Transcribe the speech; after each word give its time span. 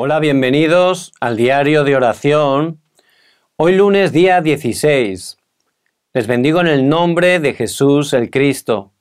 Hola, 0.00 0.20
bienvenidos 0.20 1.12
al 1.18 1.36
diario 1.36 1.82
de 1.82 1.96
oración. 1.96 2.80
Hoy 3.56 3.74
lunes 3.74 4.12
día 4.12 4.40
16. 4.40 5.36
Les 6.12 6.26
bendigo 6.28 6.60
en 6.60 6.68
el 6.68 6.88
nombre 6.88 7.40
de 7.40 7.52
Jesús 7.52 8.12
el 8.12 8.30
Cristo. 8.30 8.92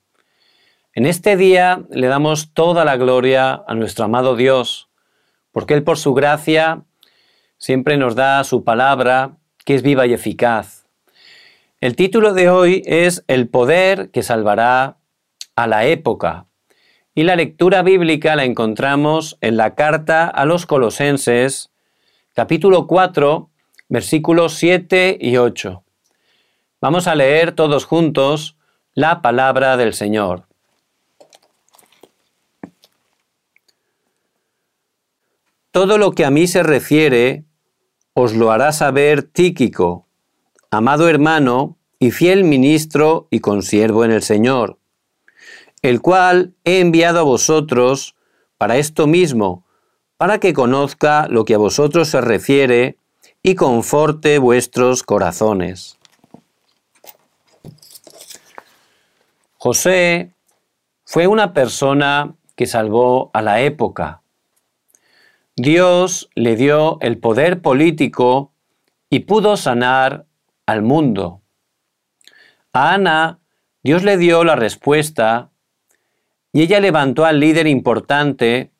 En 0.94 1.05
este 1.05 1.38
día 1.38 1.83
le 1.91 2.07
damos 2.07 2.52
toda 2.55 2.83
la 2.83 2.97
gloria 2.97 3.63
a 3.68 3.75
nuestro 3.75 4.05
amado 4.05 4.36
Dios, 4.36 4.89
porque 5.52 5.75
Él 5.75 5.83
por 5.83 5.99
su 5.99 6.15
gracia 6.15 6.81
siempre 7.59 7.97
nos 7.97 8.15
da 8.15 8.43
su 8.43 8.63
palabra 8.63 9.37
que 9.65 9.75
es 9.75 9.83
viva 9.83 10.07
y 10.07 10.13
eficaz. 10.13 10.87
El 11.79 11.95
título 11.95 12.33
de 12.33 12.49
hoy 12.49 12.81
es 12.87 13.23
El 13.27 13.49
poder 13.49 14.09
que 14.09 14.23
salvará 14.23 14.97
a 15.55 15.67
la 15.67 15.85
época. 15.85 16.46
Y 17.18 17.23
la 17.23 17.36
lectura 17.36 17.81
bíblica 17.81 18.36
la 18.36 18.45
encontramos 18.45 19.40
en 19.41 19.58
la 19.58 19.73
carta 19.73 20.27
a 20.27 20.45
los 20.45 20.67
Colosenses, 20.67 21.72
capítulo 22.36 22.85
4, 22.85 23.49
versículos 23.89 24.53
7 24.53 25.17
y 25.20 25.38
8. 25.38 25.84
Vamos 26.80 27.08
a 27.08 27.16
leer 27.16 27.53
todos 27.53 27.85
juntos 27.85 28.55
la 28.94 29.23
palabra 29.23 29.77
del 29.77 29.95
Señor. 29.95 30.45
Todo 35.72 35.97
lo 35.97 36.11
que 36.11 36.23
a 36.23 36.30
mí 36.30 36.45
se 36.45 36.61
refiere 36.61 37.45
os 38.13 38.36
lo 38.36 38.52
hará 38.52 38.72
saber 38.72 39.23
Tíquico, 39.23 40.05
amado 40.70 41.09
hermano 41.09 41.80
y 41.97 42.11
fiel 42.11 42.44
ministro 42.44 43.27
y 43.31 43.39
consiervo 43.39 44.05
en 44.05 44.11
el 44.11 44.22
Señor 44.22 44.77
el 45.81 46.02
cual 46.02 46.54
he 46.63 46.80
enviado 46.80 47.20
a 47.20 47.23
vosotros 47.23 48.16
para 48.58 48.77
esto 48.77 49.08
mismo, 49.08 49.63
para 50.17 50.40
que 50.40 50.53
conozca 50.53 51.27
lo 51.30 51.45
que 51.45 51.53
a 51.53 51.59
vosotros 51.59 52.08
se 52.09 52.22
refiere 52.22 52.98
y 53.44 53.55
conforte 53.55 54.40
vuestros 54.40 55.03
corazones. 55.03 55.97
José 59.58 60.34
fue 61.06 61.28
una 61.28 61.53
persona 61.53 62.36
que 62.56 62.66
salvó 62.66 63.31
a 63.34 63.41
la 63.41 63.62
época. 63.62 64.22
Dios 65.56 66.30
le 66.36 66.56
dio 66.56 67.00
el 67.02 67.17
poder 67.17 67.62
político 67.62 68.52
y 69.09 69.19
pudo 69.19 69.58
sanar 69.58 70.25
al 70.66 70.81
mundo. 70.81 71.41
A 72.73 72.94
Ana 72.94 73.39
Dios 73.84 74.03
le 74.03 74.17
dio 74.17 74.44
la 74.44 74.56
respuesta 74.56 75.50
y 76.58 76.63
ella 76.63 76.80
levantó 76.80 77.23
al 77.23 77.39
líder 77.39 77.67
importante 77.67 78.72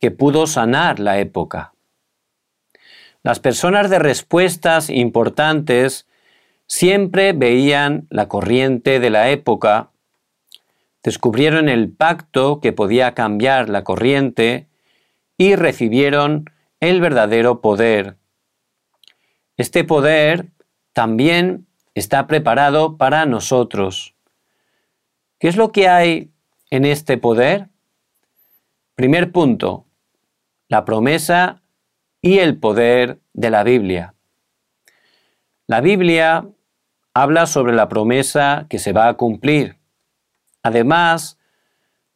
que 0.00 0.10
pudo 0.10 0.48
sanar 0.48 0.98
la 0.98 1.20
época. 1.20 1.72
Las 3.22 3.38
personas 3.38 3.88
de 3.88 4.00
respuestas 4.00 4.90
importantes 4.90 6.08
siempre 6.66 7.32
veían 7.32 8.08
la 8.10 8.26
corriente 8.26 8.98
de 8.98 9.10
la 9.10 9.30
época, 9.30 9.90
descubrieron 11.04 11.68
el 11.68 11.88
pacto 11.88 12.58
que 12.60 12.72
podía 12.72 13.14
cambiar 13.14 13.68
la 13.68 13.84
corriente 13.84 14.66
y 15.38 15.54
recibieron 15.54 16.50
el 16.80 17.00
verdadero 17.00 17.60
poder. 17.60 18.16
Este 19.56 19.84
poder 19.84 20.48
también 20.92 21.68
está 21.94 22.26
preparado 22.26 22.96
para 22.96 23.24
nosotros. 23.24 24.16
¿Qué 25.38 25.46
es 25.46 25.56
lo 25.56 25.70
que 25.70 25.88
hay 25.88 26.33
en 26.74 26.84
este 26.84 27.18
poder? 27.18 27.68
Primer 28.96 29.30
punto, 29.30 29.86
la 30.66 30.84
promesa 30.84 31.62
y 32.20 32.38
el 32.38 32.58
poder 32.58 33.20
de 33.32 33.50
la 33.50 33.62
Biblia. 33.62 34.14
La 35.68 35.80
Biblia 35.80 36.48
habla 37.12 37.46
sobre 37.46 37.74
la 37.74 37.88
promesa 37.88 38.66
que 38.68 38.80
se 38.80 38.92
va 38.92 39.06
a 39.06 39.14
cumplir. 39.14 39.76
Además, 40.64 41.38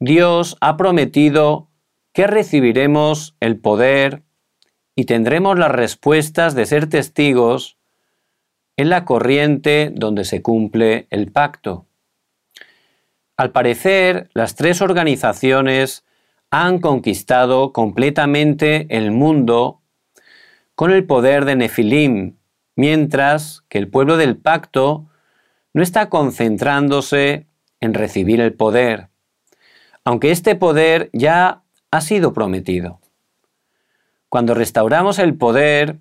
Dios 0.01 0.57
ha 0.61 0.77
prometido 0.77 1.69
que 2.13 2.27
recibiremos 2.27 3.37
el 3.39 3.61
poder 3.61 4.25
y 4.97 5.05
tendremos 5.05 5.57
las 5.57 5.71
respuestas 5.71 6.57
de 6.57 6.67
ser 6.67 6.89
testigos 6.89 7.79
en 8.77 8.89
la 8.89 9.05
corriente 9.05 9.93
donde 9.95 10.25
se 10.25 10.43
cumple 10.43 11.07
el 11.11 11.31
pacto. 11.31 11.88
Al 13.39 13.53
parecer, 13.53 14.31
las 14.35 14.57
tres 14.57 14.83
organizaciones 14.83 16.05
han 16.51 16.81
conquistado 16.81 17.73
completamente 17.73 18.89
el 18.91 19.13
mundo 19.13 19.81
con 20.75 20.91
el 20.91 21.05
poder 21.05 21.45
de 21.45 21.55
Nefilim, 21.55 22.37
mientras 22.75 23.63
que 23.69 23.79
el 23.79 23.87
pueblo 23.87 24.17
del 24.17 24.37
pacto 24.37 25.07
no 25.73 25.85
está 25.85 26.09
concentrándose 26.09 27.47
en 27.79 27.95
recibir 27.95 28.41
el 28.41 28.55
poder, 28.55 29.07
aunque 30.03 30.33
este 30.33 30.57
poder 30.57 31.09
ya 31.13 31.63
ha 31.93 32.01
sido 32.01 32.33
prometido. 32.33 32.99
Cuando 34.29 34.55
restauramos 34.55 35.21
el 35.21 35.37
poder 35.37 35.99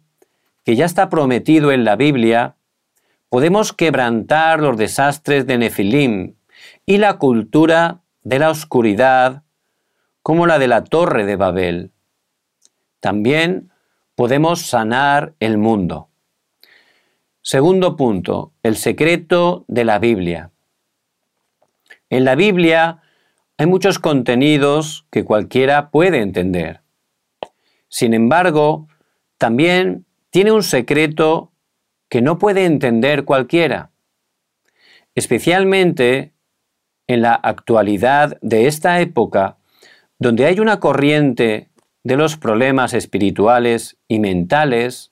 que 0.66 0.76
ya 0.76 0.86
está 0.86 1.08
prometido 1.10 1.72
en 1.72 1.86
la 1.86 1.98
Biblia, 1.98 2.56
podemos 3.30 3.74
quebrantar 3.74 4.60
los 4.60 4.76
desastres 4.76 5.46
de 5.46 5.60
Nefilim 5.60 6.37
y 6.90 6.98
la 7.00 7.18
cultura 7.18 8.02
de 8.24 8.40
la 8.40 8.50
oscuridad 8.50 9.44
como 10.24 10.48
la 10.48 10.58
de 10.58 10.70
la 10.70 10.86
Torre 10.86 11.26
de 11.26 11.36
Babel. 11.36 11.92
También 13.02 13.72
podemos 14.16 14.62
sanar 14.62 15.36
el 15.42 15.58
mundo. 15.58 16.10
Segundo 17.42 17.98
punto, 17.98 18.54
el 18.64 18.78
secreto 18.78 19.66
de 19.68 19.84
la 19.84 20.00
Biblia. 20.00 20.52
En 22.10 22.24
la 22.24 22.36
Biblia 22.36 23.02
hay 23.58 23.66
muchos 23.66 24.00
contenidos 24.00 25.06
que 25.12 25.26
cualquiera 25.26 25.90
puede 25.90 26.22
entender. 26.22 26.82
Sin 27.90 28.14
embargo, 28.14 28.88
también 29.38 30.06
tiene 30.30 30.54
un 30.54 30.64
secreto 30.64 31.52
que 32.08 32.22
no 32.22 32.38
puede 32.38 32.64
entender 32.64 33.26
cualquiera. 33.26 33.92
Especialmente 35.16 36.32
en 37.08 37.22
la 37.22 37.34
actualidad 37.34 38.38
de 38.42 38.68
esta 38.68 39.00
época, 39.00 39.58
donde 40.20 40.46
hay 40.46 40.60
una 40.60 40.80
corriente 40.80 41.70
de 42.04 42.18
los 42.18 42.38
problemas 42.38 42.94
espirituales 42.94 43.98
y 44.08 44.20
mentales, 44.20 45.12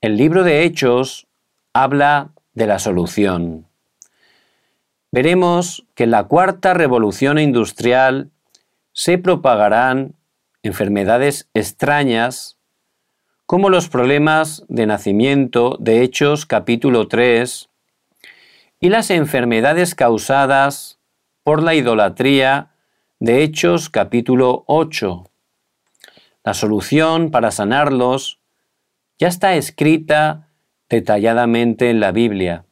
el 0.00 0.16
libro 0.16 0.44
de 0.44 0.64
Hechos 0.64 1.26
habla 1.72 2.32
de 2.52 2.66
la 2.66 2.78
solución. 2.78 3.66
Veremos 5.10 5.86
que 5.94 6.04
en 6.04 6.10
la 6.10 6.24
cuarta 6.24 6.74
revolución 6.74 7.38
industrial 7.38 8.30
se 8.92 9.18
propagarán 9.18 10.14
enfermedades 10.62 11.48
extrañas 11.54 12.58
como 13.46 13.68
los 13.68 13.88
problemas 13.88 14.64
de 14.68 14.86
nacimiento 14.86 15.76
de 15.78 16.02
Hechos 16.02 16.46
capítulo 16.46 17.08
3, 17.08 17.68
y 18.84 18.90
las 18.90 19.08
enfermedades 19.08 19.94
causadas 19.94 21.00
por 21.42 21.62
la 21.62 21.74
idolatría 21.74 22.74
de 23.18 23.42
Hechos 23.42 23.88
capítulo 23.88 24.64
8. 24.66 25.24
La 26.44 26.52
solución 26.52 27.30
para 27.30 27.50
sanarlos 27.50 28.42
ya 29.18 29.28
está 29.28 29.54
escrita 29.54 30.50
detalladamente 30.90 31.88
en 31.88 31.98
la 31.98 32.12
Biblia. 32.12 32.66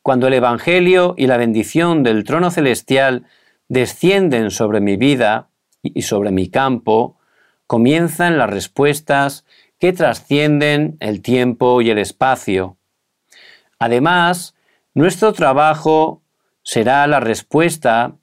Cuando 0.00 0.28
el 0.28 0.32
Evangelio 0.32 1.14
y 1.18 1.26
la 1.26 1.36
bendición 1.36 2.02
del 2.02 2.24
trono 2.24 2.50
celestial 2.50 3.26
descienden 3.68 4.50
sobre 4.50 4.80
mi 4.80 4.96
vida 4.96 5.50
y 5.82 6.00
sobre 6.00 6.30
mi 6.30 6.48
campo, 6.48 7.18
comienzan 7.66 8.38
las 8.38 8.48
respuestas 8.48 9.44
que 9.78 9.92
trascienden 9.92 10.96
el 11.00 11.20
tiempo 11.20 11.82
y 11.82 11.90
el 11.90 11.98
espacio. 11.98 12.78
Además, 13.78 14.54
nuestro 14.94 15.32
trabajo 15.32 16.22
será 16.62 17.06
la 17.06 17.20
respuesta 17.20 18.16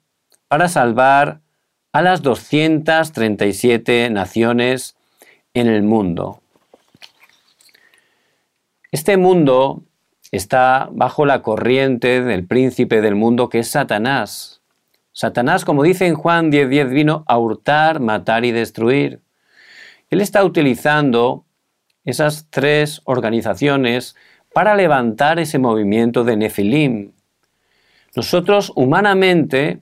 para 0.48 0.68
salvar 0.68 1.40
a 1.92 2.02
las 2.02 2.22
237 2.22 4.10
naciones 4.10 4.96
en 5.54 5.66
el 5.66 5.82
mundo. 5.82 6.40
Este 8.92 9.16
mundo 9.16 9.82
está 10.30 10.88
bajo 10.92 11.26
la 11.26 11.42
corriente 11.42 12.22
del 12.22 12.46
príncipe 12.46 13.00
del 13.00 13.14
mundo 13.14 13.48
que 13.48 13.60
es 13.60 13.70
Satanás. 13.70 14.60
Satanás, 15.12 15.64
como 15.64 15.82
dice 15.82 16.06
en 16.06 16.14
Juan 16.14 16.50
10:10, 16.50 16.68
10, 16.68 16.90
vino 16.90 17.24
a 17.26 17.38
hurtar, 17.38 18.00
matar 18.00 18.44
y 18.44 18.52
destruir. 18.52 19.20
Él 20.10 20.20
está 20.20 20.44
utilizando 20.44 21.44
esas 22.04 22.46
tres 22.50 23.02
organizaciones 23.04 24.16
para 24.52 24.74
levantar 24.74 25.38
ese 25.38 25.58
movimiento 25.58 26.24
de 26.24 26.36
Nefilim. 26.36 27.12
Nosotros 28.16 28.72
humanamente 28.74 29.80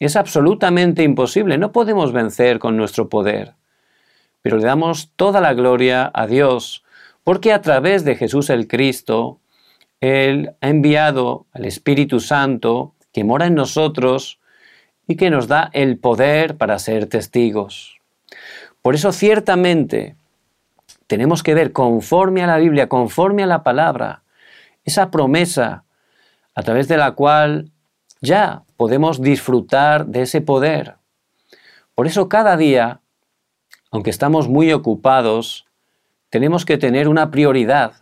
es 0.00 0.16
absolutamente 0.16 1.02
imposible, 1.02 1.58
no 1.58 1.72
podemos 1.72 2.12
vencer 2.12 2.58
con 2.58 2.76
nuestro 2.76 3.08
poder. 3.08 3.54
pero 4.42 4.58
le 4.58 4.64
damos 4.64 5.10
toda 5.16 5.40
la 5.40 5.54
gloria 5.54 6.10
a 6.12 6.26
Dios, 6.26 6.84
porque 7.24 7.50
a 7.50 7.62
través 7.62 8.04
de 8.04 8.14
Jesús 8.14 8.50
el 8.50 8.68
Cristo, 8.68 9.40
Él 10.00 10.54
ha 10.60 10.68
enviado 10.68 11.46
al 11.52 11.64
Espíritu 11.64 12.20
Santo 12.20 12.94
que 13.10 13.24
mora 13.24 13.46
en 13.46 13.54
nosotros 13.54 14.38
y 15.08 15.16
que 15.16 15.30
nos 15.30 15.48
da 15.48 15.70
el 15.72 15.98
poder 15.98 16.58
para 16.58 16.78
ser 16.78 17.06
testigos. 17.06 18.00
Por 18.82 18.94
eso 18.94 19.12
ciertamente 19.12 20.16
tenemos 21.06 21.42
que 21.42 21.54
ver 21.54 21.72
conforme 21.72 22.42
a 22.42 22.46
la 22.46 22.58
Biblia, 22.58 22.88
conforme 22.88 23.42
a 23.42 23.46
la 23.46 23.62
palabra, 23.62 24.22
esa 24.84 25.10
promesa 25.10 25.84
a 26.54 26.62
través 26.62 26.88
de 26.88 26.96
la 26.96 27.12
cual 27.12 27.70
ya 28.20 28.62
podemos 28.76 29.20
disfrutar 29.20 30.06
de 30.06 30.22
ese 30.22 30.40
poder. 30.40 30.96
Por 31.94 32.06
eso 32.06 32.28
cada 32.28 32.56
día, 32.56 33.00
aunque 33.90 34.10
estamos 34.10 34.48
muy 34.48 34.72
ocupados, 34.72 35.66
tenemos 36.30 36.64
que 36.64 36.78
tener 36.78 37.08
una 37.08 37.30
prioridad, 37.30 37.92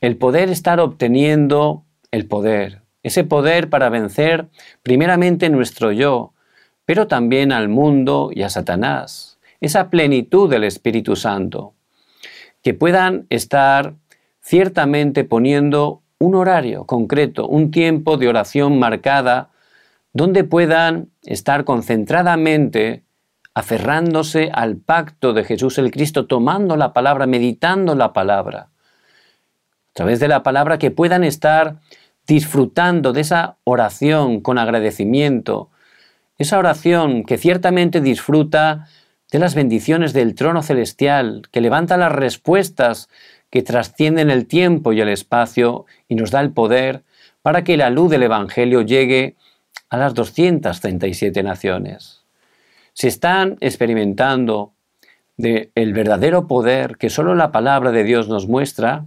el 0.00 0.16
poder 0.16 0.50
estar 0.50 0.78
obteniendo 0.78 1.84
el 2.10 2.26
poder, 2.26 2.82
ese 3.02 3.24
poder 3.24 3.68
para 3.70 3.88
vencer 3.88 4.48
primeramente 4.82 5.48
nuestro 5.48 5.90
yo, 5.90 6.32
pero 6.84 7.08
también 7.08 7.50
al 7.50 7.68
mundo 7.68 8.30
y 8.32 8.42
a 8.42 8.50
Satanás, 8.50 9.38
esa 9.60 9.90
plenitud 9.90 10.48
del 10.48 10.64
Espíritu 10.64 11.16
Santo, 11.16 11.74
que 12.66 12.74
puedan 12.74 13.28
estar 13.30 13.94
ciertamente 14.40 15.22
poniendo 15.22 16.02
un 16.18 16.34
horario 16.34 16.84
concreto, 16.84 17.46
un 17.46 17.70
tiempo 17.70 18.16
de 18.16 18.26
oración 18.26 18.80
marcada, 18.80 19.50
donde 20.12 20.42
puedan 20.42 21.10
estar 21.22 21.64
concentradamente 21.64 23.04
aferrándose 23.54 24.50
al 24.52 24.78
pacto 24.78 25.32
de 25.32 25.44
Jesús 25.44 25.78
el 25.78 25.92
Cristo, 25.92 26.26
tomando 26.26 26.74
la 26.74 26.92
palabra, 26.92 27.28
meditando 27.28 27.94
la 27.94 28.12
palabra. 28.12 28.62
A 28.62 29.92
través 29.92 30.18
de 30.18 30.26
la 30.26 30.42
palabra 30.42 30.76
que 30.76 30.90
puedan 30.90 31.22
estar 31.22 31.76
disfrutando 32.26 33.12
de 33.12 33.20
esa 33.20 33.58
oración 33.62 34.40
con 34.40 34.58
agradecimiento, 34.58 35.70
esa 36.36 36.58
oración 36.58 37.22
que 37.22 37.38
ciertamente 37.38 38.00
disfruta 38.00 38.88
de 39.36 39.40
las 39.40 39.54
bendiciones 39.54 40.14
del 40.14 40.34
trono 40.34 40.62
celestial, 40.62 41.42
que 41.52 41.60
levanta 41.60 41.98
las 41.98 42.10
respuestas 42.10 43.10
que 43.50 43.60
trascienden 43.60 44.30
el 44.30 44.46
tiempo 44.46 44.94
y 44.94 45.02
el 45.02 45.10
espacio 45.10 45.84
y 46.08 46.14
nos 46.14 46.30
da 46.30 46.40
el 46.40 46.52
poder 46.52 47.02
para 47.42 47.62
que 47.62 47.76
la 47.76 47.90
luz 47.90 48.10
del 48.10 48.22
Evangelio 48.22 48.80
llegue 48.80 49.36
a 49.90 49.98
las 49.98 50.14
237 50.14 51.42
naciones. 51.42 52.24
Si 52.94 53.08
están 53.08 53.58
experimentando 53.60 54.72
del 55.36 55.70
el 55.74 55.92
verdadero 55.92 56.46
poder 56.46 56.96
que 56.96 57.10
solo 57.10 57.34
la 57.34 57.52
palabra 57.52 57.90
de 57.90 58.04
Dios 58.04 58.30
nos 58.30 58.48
muestra, 58.48 59.04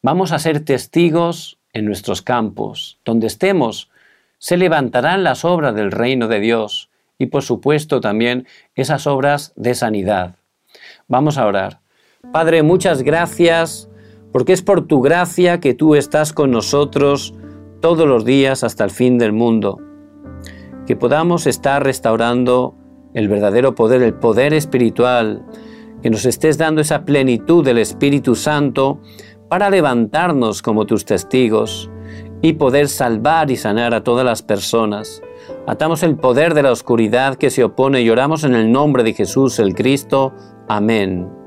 vamos 0.00 0.32
a 0.32 0.38
ser 0.38 0.64
testigos 0.64 1.58
en 1.74 1.84
nuestros 1.84 2.22
campos. 2.22 3.00
Donde 3.04 3.26
estemos, 3.26 3.90
se 4.38 4.56
levantarán 4.56 5.22
las 5.22 5.44
obras 5.44 5.74
del 5.74 5.92
reino 5.92 6.26
de 6.26 6.40
Dios 6.40 6.88
y 7.22 7.26
por 7.26 7.42
supuesto 7.42 8.00
también 8.00 8.48
esas 8.74 9.06
obras 9.06 9.52
de 9.54 9.76
sanidad. 9.76 10.34
Vamos 11.06 11.38
a 11.38 11.46
orar. 11.46 11.78
Padre, 12.32 12.64
muchas 12.64 13.02
gracias, 13.02 13.88
porque 14.32 14.52
es 14.52 14.60
por 14.62 14.88
tu 14.88 15.00
gracia 15.00 15.60
que 15.60 15.72
tú 15.72 15.94
estás 15.94 16.32
con 16.32 16.50
nosotros 16.50 17.32
todos 17.80 18.08
los 18.08 18.24
días 18.24 18.64
hasta 18.64 18.82
el 18.82 18.90
fin 18.90 19.18
del 19.18 19.32
mundo. 19.32 19.80
Que 20.84 20.96
podamos 20.96 21.46
estar 21.46 21.84
restaurando 21.84 22.74
el 23.14 23.28
verdadero 23.28 23.76
poder, 23.76 24.02
el 24.02 24.14
poder 24.14 24.52
espiritual, 24.52 25.46
que 26.02 26.10
nos 26.10 26.24
estés 26.24 26.58
dando 26.58 26.80
esa 26.80 27.04
plenitud 27.04 27.64
del 27.64 27.78
Espíritu 27.78 28.34
Santo 28.34 29.00
para 29.48 29.70
levantarnos 29.70 30.60
como 30.60 30.86
tus 30.86 31.04
testigos 31.04 31.88
y 32.40 32.54
poder 32.54 32.88
salvar 32.88 33.52
y 33.52 33.56
sanar 33.56 33.94
a 33.94 34.02
todas 34.02 34.26
las 34.26 34.42
personas. 34.42 35.22
Atamos 35.66 36.02
el 36.02 36.16
poder 36.16 36.54
de 36.54 36.62
la 36.62 36.72
oscuridad 36.72 37.36
que 37.36 37.50
se 37.50 37.64
opone 37.64 38.02
y 38.02 38.10
oramos 38.10 38.44
en 38.44 38.54
el 38.54 38.72
nombre 38.72 39.02
de 39.02 39.14
Jesús 39.14 39.58
el 39.58 39.74
Cristo. 39.74 40.32
Amén. 40.68 41.41